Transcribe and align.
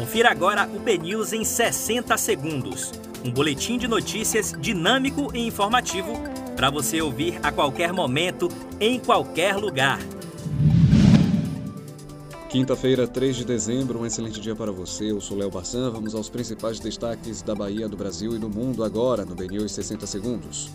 Confira 0.00 0.30
agora 0.30 0.66
o 0.66 0.78
BNews 0.78 1.34
em 1.34 1.44
60 1.44 2.16
segundos. 2.16 2.90
Um 3.22 3.30
boletim 3.30 3.76
de 3.76 3.86
notícias 3.86 4.54
dinâmico 4.58 5.30
e 5.36 5.46
informativo 5.46 6.14
para 6.56 6.70
você 6.70 7.02
ouvir 7.02 7.38
a 7.42 7.52
qualquer 7.52 7.92
momento, 7.92 8.48
em 8.80 8.98
qualquer 8.98 9.56
lugar. 9.56 9.98
Quinta-feira, 12.48 13.06
3 13.06 13.36
de 13.36 13.44
dezembro, 13.44 14.00
um 14.00 14.06
excelente 14.06 14.40
dia 14.40 14.56
para 14.56 14.72
você. 14.72 15.10
Eu 15.10 15.20
sou 15.20 15.36
Léo 15.36 15.50
Barçan. 15.50 15.90
Vamos 15.90 16.14
aos 16.14 16.30
principais 16.30 16.80
destaques 16.80 17.42
da 17.42 17.54
Bahia, 17.54 17.86
do 17.86 17.96
Brasil 17.96 18.34
e 18.34 18.38
do 18.38 18.48
mundo 18.48 18.82
agora 18.82 19.26
no 19.26 19.34
BNews 19.34 19.70
60 19.70 20.06
segundos. 20.06 20.70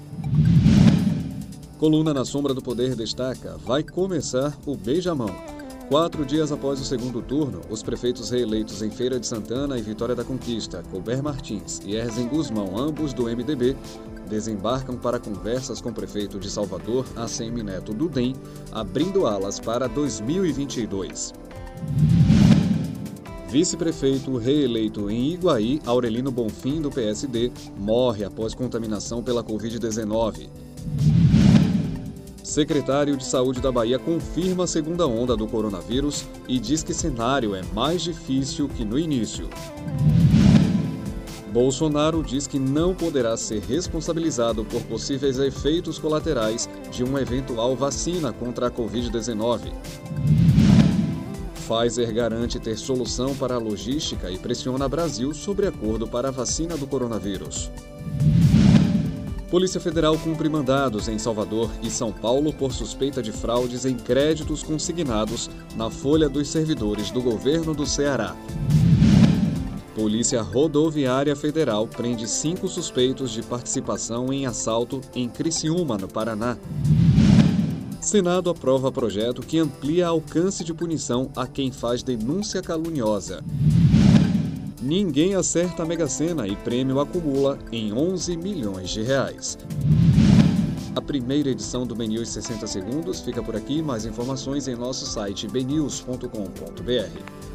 Coluna 1.80 2.14
na 2.14 2.24
Sombra 2.24 2.54
do 2.54 2.62
Poder 2.62 2.96
destaca: 2.96 3.58
vai 3.58 3.82
começar 3.82 4.56
o 4.68 4.78
beijamão. 4.78 5.55
Quatro 5.90 6.26
dias 6.26 6.52
após 6.52 6.82
o 6.82 6.84
segundo 6.84 7.22
turno, 7.22 7.62
os 7.70 7.84
prefeitos 7.84 8.32
reeleitos 8.32 8.82
em 8.82 8.90
Feira 8.90 9.20
de 9.20 9.28
Santana 9.28 9.78
e 9.78 9.84
Vitória 9.84 10.16
da 10.16 10.24
Conquista, 10.24 10.84
Colbert 10.90 11.22
Martins 11.22 11.80
e 11.86 11.96
Erzen 11.96 12.28
Guzmão, 12.28 12.76
ambos 12.76 13.14
do 13.14 13.26
MDB, 13.26 13.78
desembarcam 14.28 14.98
para 14.98 15.20
conversas 15.20 15.80
com 15.82 15.90
o 15.90 15.94
prefeito 15.94 16.40
de 16.40 16.50
Salvador, 16.50 17.06
ACM 17.16 17.62
Neto 17.62 17.94
do 17.94 18.10
DEM, 18.10 18.36
abrindo 18.72 19.28
alas 19.28 19.60
para 19.60 19.88
2022. 19.88 21.32
Vice-prefeito 23.48 24.36
reeleito 24.38 25.08
em 25.08 25.34
Iguaí, 25.34 25.80
Aurelino 25.86 26.32
Bonfim, 26.32 26.82
do 26.82 26.90
PSD, 26.90 27.52
morre 27.78 28.26
após 28.26 28.56
contaminação 28.56 29.22
pela 29.22 29.44
Covid-19. 29.44 30.50
Secretário 32.46 33.18
de 33.18 33.26
Saúde 33.26 33.60
da 33.60 33.72
Bahia 33.72 33.98
confirma 33.98 34.66
a 34.66 34.68
segunda 34.68 35.08
onda 35.08 35.36
do 35.36 35.48
coronavírus 35.48 36.26
e 36.48 36.60
diz 36.60 36.84
que 36.84 36.94
cenário 36.94 37.56
é 37.56 37.64
mais 37.74 38.04
difícil 38.04 38.70
que 38.70 38.86
no 38.86 39.00
início. 39.00 39.50
Bolsonaro 41.52 42.22
diz 42.22 42.46
que 42.46 42.60
não 42.60 42.94
poderá 42.94 43.36
ser 43.36 43.62
responsabilizado 43.62 44.64
por 44.64 44.80
possíveis 44.84 45.40
efeitos 45.40 45.98
colaterais 45.98 46.70
de 46.92 47.04
uma 47.04 47.20
eventual 47.20 47.76
vacina 47.76 48.32
contra 48.32 48.68
a 48.68 48.72
Covid-19. 48.72 49.74
Pfizer 51.56 52.14
garante 52.14 52.60
ter 52.60 52.78
solução 52.78 53.36
para 53.36 53.56
a 53.56 53.60
logística 53.60 54.30
e 54.30 54.38
pressiona 54.38 54.88
Brasil 54.88 55.34
sobre 55.34 55.66
acordo 55.66 56.08
para 56.08 56.28
a 56.28 56.32
vacina 56.32 56.78
do 56.78 56.86
coronavírus. 56.86 57.72
Polícia 59.50 59.80
Federal 59.80 60.18
cumpre 60.18 60.50
mandados 60.50 61.08
em 61.08 61.20
Salvador 61.20 61.70
e 61.84 61.90
São 61.90 62.12
Paulo 62.12 62.52
por 62.52 62.74
suspeita 62.74 63.22
de 63.22 63.32
fraudes 63.32 63.86
em 63.86 63.96
créditos 63.96 64.64
consignados 64.64 65.50
na 65.76 65.90
folha 65.90 66.28
dos 66.28 66.48
servidores 66.48 67.12
do 67.12 67.22
governo 67.22 67.74
do 67.74 67.86
Ceará. 67.86 68.36
Polícia 69.94 70.42
Rodoviária 70.42 71.36
Federal 71.36 71.88
prende 71.88 72.28
cinco 72.28 72.68
suspeitos 72.68 73.32
de 73.32 73.44
participação 73.44 74.34
em 74.34 74.46
assalto 74.46 75.00
em 75.14 75.30
Criciúma, 75.30 75.98
no 75.98 76.08
Paraná. 76.08 76.58
Senado 78.02 78.50
aprova 78.50 78.92
projeto 78.92 79.42
que 79.42 79.58
amplia 79.58 80.08
alcance 80.08 80.64
de 80.64 80.74
punição 80.74 81.32
a 81.36 81.48
quem 81.48 81.72
faz 81.72 82.04
denúncia 82.04 82.62
caluniosa. 82.62 83.44
Ninguém 84.86 85.34
acerta 85.34 85.82
a 85.82 85.86
Mega 85.86 86.08
Sena 86.08 86.48
e 86.48 86.56
prêmio 86.58 87.00
acumula 87.00 87.58
em 87.72 87.92
11 87.92 88.38
milhões 88.38 88.92
de 88.92 89.02
reais. 89.02 89.58
A 90.96 91.02
primeira 91.02 91.50
edição 91.50 91.88
do 91.88 91.96
BNews 91.96 92.30
60 92.30 92.68
Segundos 92.68 93.20
fica 93.20 93.42
por 93.42 93.56
aqui. 93.56 93.82
Mais 93.82 94.06
informações 94.06 94.68
em 94.68 94.76
nosso 94.76 95.08
site 95.08 95.48
bnews.com.br. 95.48 97.55